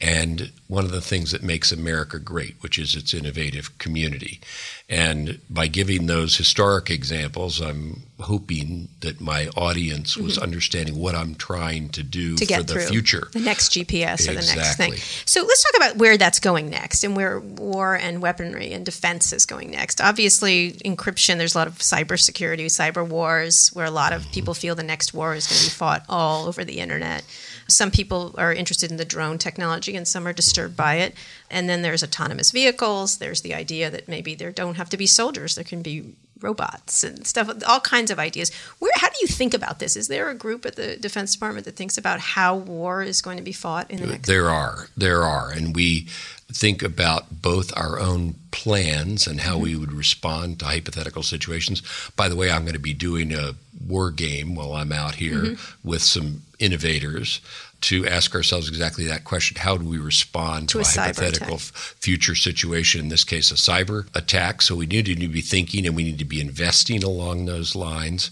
[0.00, 4.40] and one of the things that makes America great, which is its innovative community.
[4.88, 10.44] And by giving those historic examples, I'm hoping that my audience was mm-hmm.
[10.44, 12.86] understanding what I'm trying to do to for the through.
[12.86, 13.28] future.
[13.32, 14.36] The next GPS exactly.
[14.36, 14.92] or the next thing.
[15.26, 19.32] So let's talk about where that's going next and where war and weaponry and defense
[19.32, 20.00] is going next.
[20.00, 24.30] Obviously, encryption, there's a lot of cybersecurity, cyber wars, where a lot of mm-hmm.
[24.30, 27.24] people feel the next war is going to be fought all over the internet.
[27.68, 31.14] Some people are interested in the drone technology and some are disturbed by it.
[31.50, 33.18] And then there's autonomous vehicles.
[33.18, 37.02] There's the idea that maybe there don't have to be soldiers, there can be robots
[37.02, 38.52] and stuff, all kinds of ideas.
[38.78, 39.96] Where, how do you think about this?
[39.96, 43.38] Is there a group at the Defense Department that thinks about how war is going
[43.38, 44.26] to be fought in the next?
[44.26, 46.08] There are, there are, and we
[46.52, 49.62] think about both our own plans and how mm-hmm.
[49.62, 51.82] we would respond to hypothetical situations.
[52.16, 53.54] By the way, I'm going to be doing a
[53.86, 55.88] war game while I'm out here mm-hmm.
[55.88, 57.40] with some innovators
[57.80, 61.58] to ask ourselves exactly that question how do we respond to, to a, a hypothetical
[61.58, 65.96] future situation in this case a cyber attack so we need to be thinking and
[65.96, 68.30] we need to be investing along those lines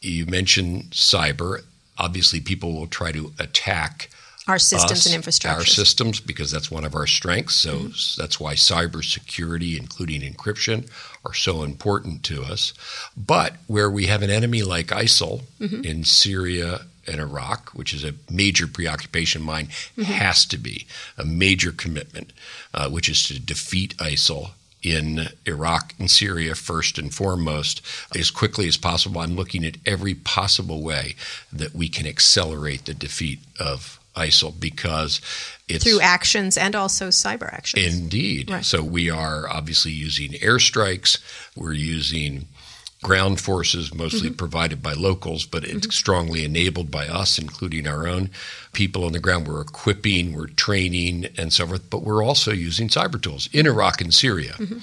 [0.00, 1.62] you mentioned cyber
[1.98, 4.08] obviously people will try to attack
[4.46, 5.58] our systems us, and infrastructure.
[5.58, 7.54] Our systems, because that's one of our strengths.
[7.54, 8.20] So mm-hmm.
[8.20, 10.90] that's why cybersecurity, including encryption,
[11.24, 12.74] are so important to us.
[13.16, 15.84] But where we have an enemy like ISIL mm-hmm.
[15.84, 20.02] in Syria and Iraq, which is a major preoccupation of mine, mm-hmm.
[20.02, 20.86] has to be
[21.18, 22.32] a major commitment,
[22.72, 24.50] uh, which is to defeat ISIL
[24.82, 27.80] in Iraq and Syria first and foremost
[28.14, 29.20] as quickly as possible.
[29.20, 31.16] I'm looking at every possible way
[31.52, 35.20] that we can accelerate the defeat of ISIL because
[35.68, 37.96] it's through actions and also cyber actions.
[37.96, 38.50] Indeed.
[38.50, 38.64] Right.
[38.64, 41.18] So we are obviously using airstrikes.
[41.56, 42.46] We're using
[43.04, 44.36] ground forces, mostly mm-hmm.
[44.36, 45.90] provided by locals, but mm-hmm.
[45.90, 48.30] strongly enabled by us, including our own
[48.72, 49.46] people on the ground.
[49.46, 51.88] We're equipping, we're training, and so forth.
[51.90, 54.78] But we're also using cyber tools in Iraq and Syria mm-hmm.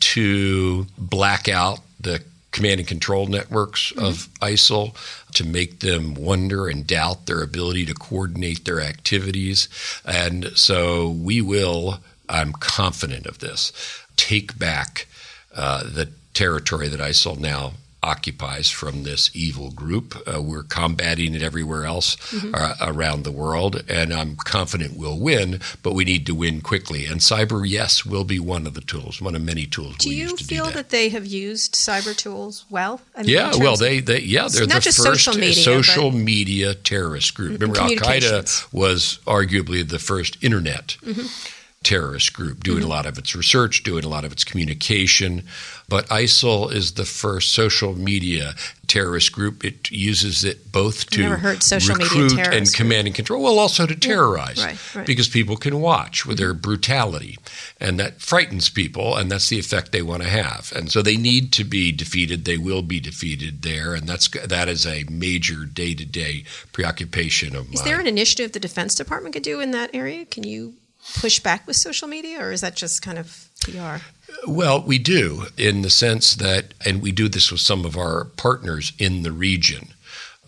[0.00, 4.04] to black out the command and control networks mm-hmm.
[4.04, 4.94] of ISIL
[5.34, 9.68] to make them wonder and doubt their ability to coordinate their activities.
[10.06, 11.98] And so we will,
[12.28, 13.72] I'm confident of this,
[14.16, 15.08] take back
[15.54, 17.72] uh, the territory that ISIL now
[18.02, 20.14] occupies from this evil group.
[20.28, 22.54] Uh, we're combating it everywhere else mm-hmm.
[22.54, 27.06] uh, around the world, and I'm confident we'll win, but we need to win quickly.
[27.06, 30.16] And cyber, yes, will be one of the tools, one of many tools do we
[30.16, 30.90] use to do you feel that.
[30.90, 33.00] they have used cyber tools well?
[33.16, 37.34] I mean, yeah, well, they, they yeah, they're the first social media, social media terrorist
[37.34, 37.60] group.
[37.60, 40.98] Remember, Al Qaeda was arguably the first internet.
[41.02, 41.54] Mm-hmm
[41.86, 42.86] terrorist group, doing mm-hmm.
[42.86, 45.44] a lot of its research, doing a lot of its communication.
[45.88, 48.54] But ISIL is the first social media
[48.88, 49.64] terrorist group.
[49.64, 54.66] It uses it both to recruit and command and control, well, also to terrorize, yeah,
[54.66, 55.06] right, right.
[55.06, 57.38] because people can watch with their brutality,
[57.80, 60.72] and that frightens people, and that's the effect they want to have.
[60.74, 62.46] And so they need to be defeated.
[62.46, 67.54] They will be defeated there, and that's that is a major day to day preoccupation
[67.54, 67.74] of is mine.
[67.74, 70.24] Is there an initiative the Defense Department could do in that area?
[70.24, 70.74] Can you
[71.14, 74.04] push back with social media, or is that just kind of PR?
[74.46, 78.24] Well, we do in the sense that, and we do this with some of our
[78.36, 79.88] partners in the region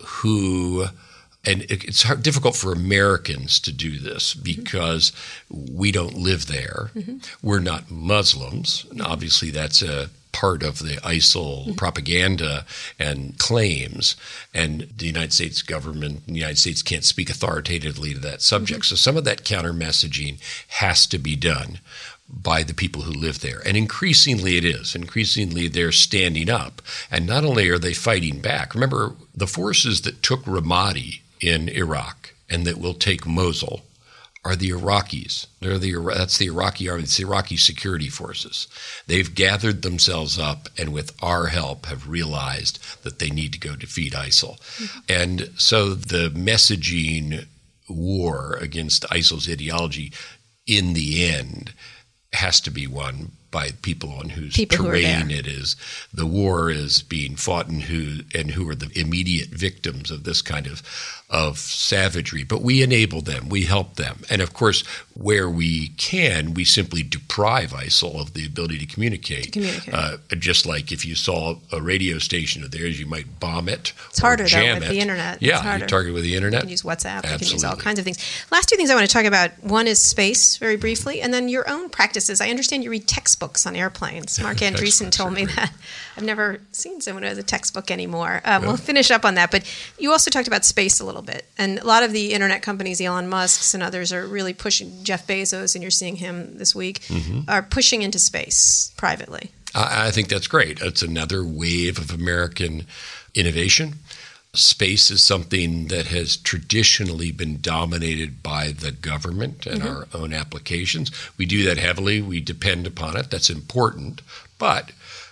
[0.03, 0.87] who
[1.45, 5.11] and it's hard, difficult for Americans to do this because
[5.51, 5.77] mm-hmm.
[5.77, 6.91] we don't live there.
[6.95, 7.17] Mm-hmm.
[7.41, 8.85] We're not Muslims.
[8.91, 11.73] And obviously, that's a part of the ISIL mm-hmm.
[11.73, 12.65] propaganda
[12.97, 14.15] and claims.
[14.53, 18.81] And the United States government, the United States can't speak authoritatively to that subject.
[18.81, 18.95] Mm-hmm.
[18.95, 20.39] So some of that counter messaging
[20.69, 21.79] has to be done
[22.31, 23.61] by the people who live there.
[23.65, 24.95] And increasingly it is.
[24.95, 26.81] Increasingly they're standing up.
[27.09, 32.33] And not only are they fighting back, remember the forces that took Ramadi in Iraq
[32.49, 33.81] and that will take Mosul
[34.49, 35.45] are the Iraqis.
[35.59, 37.03] They're the that's the Iraqi army.
[37.03, 38.67] It's the Iraqi security forces.
[39.05, 43.75] They've gathered themselves up and, with our help, have realized that they need to go
[43.75, 44.59] defeat ISIL.
[44.59, 44.99] Mm-hmm.
[45.07, 47.45] And so the messaging
[47.87, 50.11] war against ISIL's ideology
[50.65, 51.73] in the end
[52.33, 55.39] has to be won by people on whose People terrain there.
[55.39, 55.75] it is.
[56.13, 60.41] The war is being fought and who and who are the immediate victims of this
[60.41, 60.81] kind of
[61.29, 62.43] of savagery.
[62.43, 64.23] But we enable them, we help them.
[64.29, 64.81] And of course,
[65.13, 69.51] where we can, we simply deprive ISIL of the ability to communicate.
[69.51, 69.93] communicate.
[69.93, 73.93] Uh, just like if you saw a radio station of theirs, you might bomb it.
[74.09, 74.89] It's harder, though, with it.
[74.89, 75.41] the internet.
[75.41, 76.61] Yeah, you target with the internet.
[76.61, 77.31] You can use WhatsApp.
[77.31, 78.17] You can use all kinds of things.
[78.51, 79.51] Last two things I want to talk about.
[79.63, 82.41] One is space, very briefly, and then your own practices.
[82.41, 84.39] I understand you read textbooks on airplanes.
[84.43, 85.71] Marc Andreessen told me that.
[86.17, 88.41] I've never seen someone who has a textbook anymore.
[88.45, 89.51] Um, We'll finish up on that.
[89.51, 89.63] But
[89.97, 91.45] you also talked about space a little bit.
[91.57, 95.25] And a lot of the internet companies, Elon Musk's and others, are really pushing Jeff
[95.27, 97.49] Bezos, and you're seeing him this week, Mm-hmm.
[97.49, 99.51] are pushing into space privately.
[99.73, 100.81] I, I think that's great.
[100.81, 102.85] It's another wave of American
[103.35, 103.95] innovation.
[104.53, 111.11] Space is something that has traditionally been dominated by the government and our own applications.
[111.37, 112.19] We do that heavily.
[112.21, 113.29] We depend upon it.
[113.29, 114.21] That's important.
[114.57, 114.91] But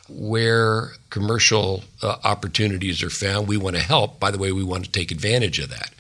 [0.10, 4.20] where commercial uh, opportunities are found, we want to help.
[4.20, 5.92] By the way, we want to take advantage of that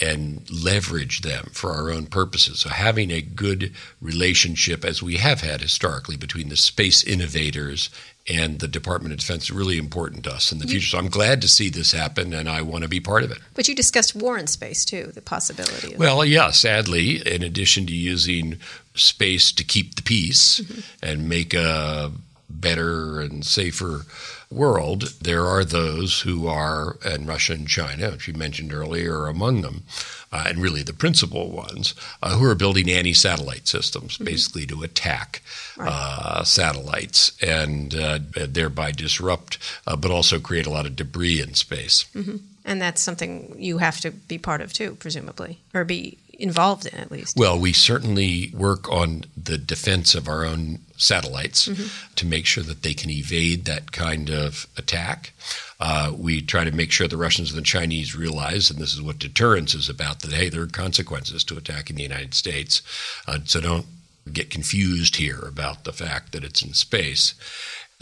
[0.00, 2.60] and leverage them for our own purposes.
[2.60, 7.90] So, having a good relationship, as we have had historically, between the space innovators
[8.28, 10.72] and the Department of Defense is really important to us in the mm-hmm.
[10.72, 10.88] future.
[10.88, 13.38] So, I'm glad to see this happen, and I want to be part of it.
[13.54, 17.86] But you discussed war in space, too, the possibility of Well, yeah, sadly, in addition
[17.86, 18.58] to using
[18.94, 20.80] space to keep the peace mm-hmm.
[21.02, 22.12] and make a
[22.48, 24.04] better and safer
[24.52, 29.28] world, there are those who are, and Russia and China, which you mentioned earlier, are
[29.28, 29.82] among them,
[30.32, 34.82] uh, and really the principal ones, uh, who are building anti satellite systems, basically to
[34.82, 35.42] attack
[35.78, 41.54] uh, satellites and uh, thereby disrupt, uh, but also create a lot of debris in
[41.54, 42.06] space.
[42.64, 46.98] And that's something you have to be part of too, presumably, or be involved in
[46.98, 47.36] at least.
[47.36, 51.68] Well, we certainly work on the defense of our own satellites
[52.16, 55.32] to make sure that they can evade that kind of attack.
[55.80, 59.02] Uh, we try to make sure the Russians and the Chinese realize, and this is
[59.02, 62.82] what deterrence is about, that hey, there are consequences to attacking the United States.
[63.26, 63.86] Uh, so don't
[64.32, 67.34] get confused here about the fact that it's in space.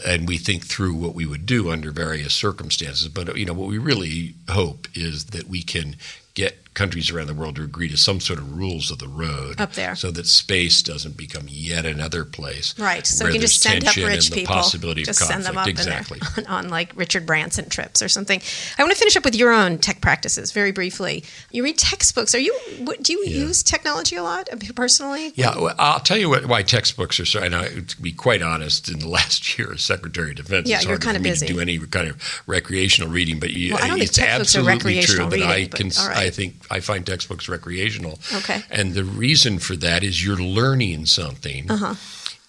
[0.05, 3.07] And we think through what we would do under various circumstances.
[3.07, 5.95] But you know, what we really hope is that we can
[6.33, 9.59] get countries around the world to agree to some sort of rules of the road
[9.59, 9.93] Up there.
[9.95, 13.05] so that space doesn't become yet another place Right.
[13.05, 14.55] So where you can just send up rich and the people.
[14.55, 16.19] possibility just of send them up exactly.
[16.37, 18.41] there on, on like Richard Branson trips or something.
[18.77, 21.23] I want to finish up with your own tech practices very briefly.
[21.51, 22.33] You read textbooks.
[22.33, 22.57] Are you?
[22.79, 23.39] What, do you Yeah.
[23.45, 25.33] use technology a lot personally?
[25.35, 27.41] Yeah, well, I'll tell you what, why textbooks are so.
[27.41, 30.77] And I, to be quite honest, in the last year as Secretary of Defense, Yeah,
[30.77, 31.47] it's you're hard for me busy.
[31.47, 33.39] to do any kind of recreational reading.
[33.39, 35.89] But you, Well, I don't think it's absolutely true that I but can.
[36.07, 36.17] right.
[36.17, 38.19] I think I find textbooks recreational.
[38.33, 38.63] Okay.
[38.71, 41.69] And the reason for that is you're learning something.
[41.69, 41.95] Uh-huh.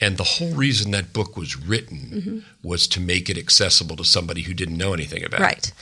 [0.00, 4.42] And the whole reason that book was written was to make it accessible to somebody
[4.42, 5.44] who didn't know anything about it.
[5.44, 5.44] Mm-hmm.
[5.44, 5.72] Right.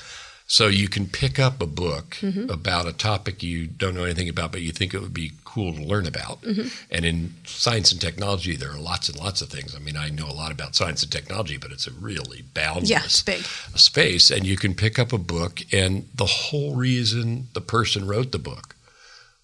[0.53, 2.51] So you can pick up a book Mm-hmm.
[2.51, 5.73] about a topic you don't know anything about, but you think it would be cool
[5.75, 6.43] to learn about.
[6.43, 6.67] Mm-hmm.
[6.91, 9.75] And in science and technology, there are lots and lots of things.
[9.77, 12.91] I mean, I know a lot about science and technology, but it's a really boundless
[12.91, 13.45] Yeah, big.
[13.77, 14.31] space.
[14.33, 18.39] And you can pick up a book, and the whole reason the person wrote the
[18.39, 18.75] book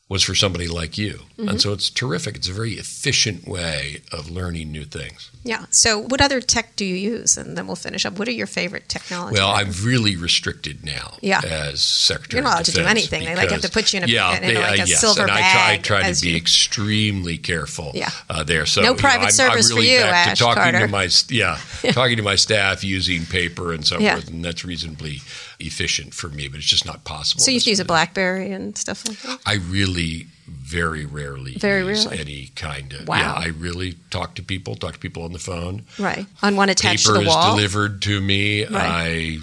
[0.08, 1.14] was for somebody like you.
[1.36, 1.48] Mm-hmm.
[1.48, 2.36] And so it's terrific.
[2.36, 5.30] It's a very efficient way of learning new things.
[5.42, 5.66] Yeah.
[5.70, 7.36] So, what other tech do you use?
[7.36, 8.16] And then we'll finish up.
[8.18, 9.38] What are your favorite technologies?
[9.38, 11.40] Well, I'm really restricted now Yeah.
[11.44, 13.24] as Secretary You're not allowed to do anything.
[13.24, 15.00] They, like, have to put you in a- yeah, in a, like, uh, a yes,
[15.00, 18.10] silver and I try, I try to be you- extremely careful Yeah.
[18.30, 18.66] uh, there.
[18.66, 20.80] So No you know, private I'm, service I'm for you, back Ash to talking Carter.
[20.80, 21.58] to my yeah,
[21.92, 24.14] talking to my staff using paper and so Yeah.
[24.14, 25.20] forth, and that's reasonably
[25.60, 26.48] efficient for me.
[26.48, 27.42] But it's just not possible.
[27.42, 29.38] so you use a BlackBerry and stuff like that.
[29.46, 32.20] I really very rarely Very use rarely?
[32.20, 33.16] any kind of Wow.
[33.18, 33.32] yeah.
[33.32, 36.26] I really talk to people, talk to people on the phone Right.
[36.42, 37.56] On one attached paper to the is wall.
[37.56, 38.64] delivered to me.
[38.64, 38.72] Right.
[38.74, 39.38] I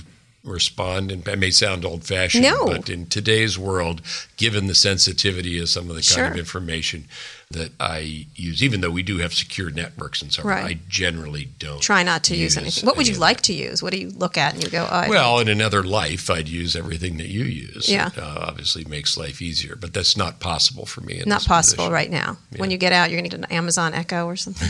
[0.45, 2.65] respond, and it may sound old fashioned, No.
[2.67, 4.02] but in today's world,
[4.38, 6.17] given the sensitivity of some of the Sure.
[6.23, 7.06] kind of information
[7.54, 10.66] that I use, even though we do have secure networks and so on, Right.
[10.66, 12.86] I generally don't Try not to use, anything.
[12.86, 13.82] What would you like to use?
[13.82, 16.48] What do you look at and you go, oh, I- well, in another life, I'd
[16.50, 17.89] use everything that you use.
[17.89, 18.08] Yeah.
[18.08, 21.22] It, uh, obviously makes life easier, but that's not possible for me.
[21.22, 21.93] In not possible position.
[21.93, 22.38] right now.
[22.58, 24.70] When you get out, you're going to get an Amazon Echo or something.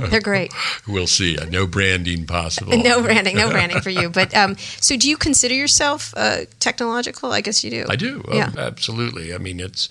[0.10, 0.52] They're great.
[0.86, 1.38] We'll see.
[1.38, 2.76] Uh, No branding possible.
[2.86, 4.10] No branding, no branding for you.
[4.16, 7.32] But um, so, do you consider yourself uh, technological?
[7.32, 7.84] I guess you do.
[7.88, 8.22] I do.
[8.28, 8.50] Oh, Yeah.
[8.56, 9.34] absolutely.
[9.34, 9.88] I mean, it's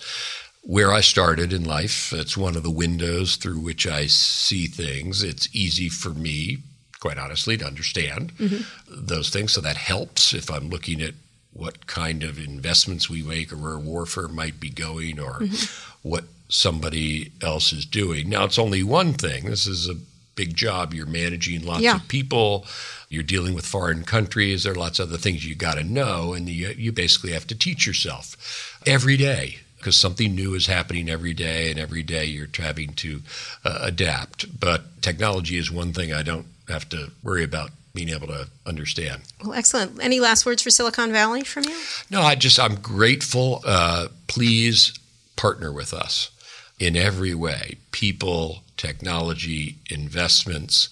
[0.66, 2.12] where I started in life.
[2.12, 5.22] It's one of the windows through which I see things.
[5.22, 6.58] It's easy for me,
[6.98, 8.62] quite honestly, to understand Mm-hmm.
[9.06, 9.52] those things.
[9.52, 11.14] So that helps if I'm looking at
[11.52, 16.08] what kind of investments we make or where warfare might be going or mm-hmm.
[16.08, 18.28] what somebody else is doing.
[18.28, 19.46] Now, it's only one thing.
[19.46, 19.94] This is a
[20.34, 20.92] big job.
[20.92, 21.96] You're managing lots yeah.
[21.96, 22.66] of people.
[23.08, 24.64] You're dealing with foreign countries.
[24.64, 27.46] There are lots of other things you got to know, and you, you basically have
[27.46, 32.24] to teach yourself every day because something new is happening every day, and every day
[32.24, 33.22] you're having to
[33.64, 34.58] uh, adapt.
[34.58, 39.22] But technology is one thing I don't have to worry about being able to understand.
[39.44, 40.02] Well, excellent.
[40.02, 41.80] Any last words for Silicon Valley from you?
[42.10, 43.62] No, I just I'm grateful.
[43.64, 44.92] Uh, please
[45.36, 46.32] partner with us
[46.80, 47.76] in every way.
[47.92, 50.88] People, technology, investments.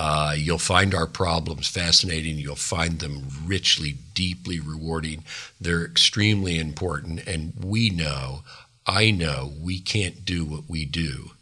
[0.00, 2.38] Uh, you'll find our problems fascinating.
[2.38, 5.24] You'll find them richly, deeply rewarding.
[5.60, 7.26] They're extremely important.
[7.26, 8.44] And we know,
[8.86, 11.32] I know, we can't do what we do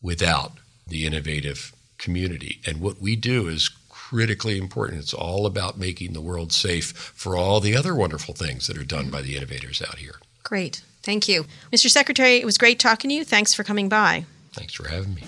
[0.00, 0.52] without
[0.86, 2.62] the innovative community.
[2.66, 5.00] And what we do is critically important.
[5.00, 8.84] It's all about making the world safe for all the other wonderful things that are
[8.84, 10.16] done by the innovators out here.
[10.42, 10.80] Great.
[11.02, 11.44] Thank you.
[11.70, 11.90] Mr.
[11.90, 13.24] Secretary, it was great talking to you.
[13.24, 14.24] Thanks for coming by.
[14.54, 15.24] Thanks for having me.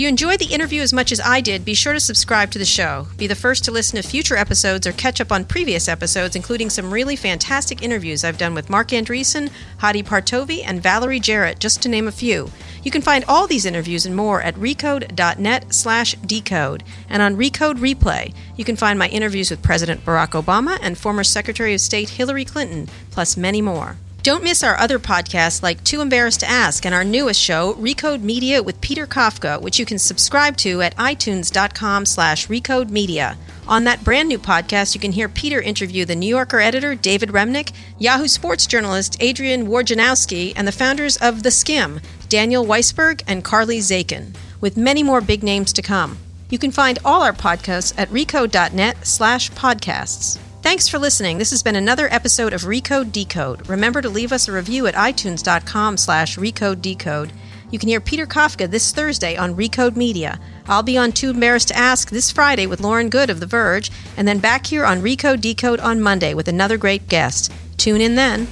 [0.00, 2.64] You enjoyed the interview as much as I did, be sure to subscribe to the
[2.64, 3.06] show.
[3.18, 6.70] Be the first to listen to future episodes or catch up on previous episodes, including
[6.70, 11.82] some really fantastic interviews I've done with Marc Andreessen, Hadi Partovi, and Valerie Jarrett, just
[11.82, 12.50] to name a few.
[12.82, 16.82] You can find all these interviews and more at recode.net slash decode.
[17.10, 21.24] And on Recode Replay, you can find my interviews with President Barack Obama and former
[21.24, 23.98] Secretary of State Hillary Clinton, plus many more.
[24.22, 28.20] Don't miss our other podcasts like Too Embarrassed to Ask and our newest show, Recode
[28.20, 33.38] Media with Peter Kafka, which you can subscribe to at itunes.com slash recode media.
[33.66, 37.30] On that brand new podcast, you can hear Peter interview the New Yorker editor David
[37.30, 43.42] Remnick, Yahoo Sports journalist Adrian Wojnarowski, and the founders of The Skimm, Danielle Weisberg and
[43.42, 46.18] Carly Zakin, with many more big names to come.
[46.50, 50.38] You can find all our podcasts at recode.net slash podcasts.
[50.62, 51.38] Thanks for listening.
[51.38, 53.66] This has been another episode of Recode Decode.
[53.66, 57.32] Remember to leave us a review at itunes.com slash recode decode.
[57.70, 60.38] You can hear Peter Kafka this Thursday on Recode Media.
[60.66, 63.90] I'll be on Too Embarrassed to Ask this Friday with Lauren Goode of The Verge,
[64.18, 67.50] and then back here on Recode Decode on Monday with another great guest.
[67.78, 68.46] Tune in then.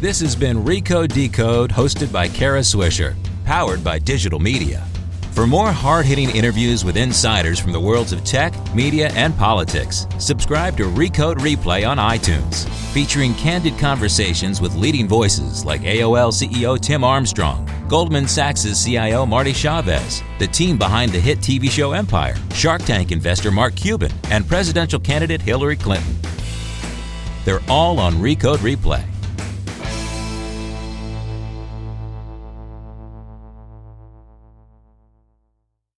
[0.00, 4.84] This has been Recode Decode, hosted by Kara Swisher, powered by digital media.
[5.32, 10.06] For more hard hitting interviews with insiders from the worlds of tech, media, and politics,
[10.18, 16.78] subscribe to Recode Replay on iTunes, featuring candid conversations with leading voices like AOL CEO
[16.78, 22.34] Tim Armstrong, Goldman Sachs' CIO Marty Chavez, the team behind the hit TV show Empire,
[22.52, 26.14] Shark Tank investor Mark Cuban, and presidential candidate Hillary Clinton.
[27.46, 29.11] They're all on Recode Replay